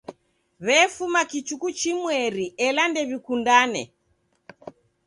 [0.65, 3.83] W'efuma kichuku chimweri ela ndew'ikundane.